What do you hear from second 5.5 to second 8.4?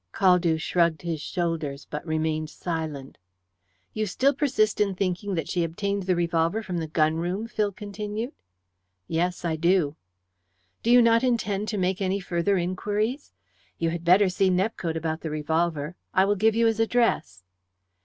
obtained the revolver from the gun room?" Phil continued.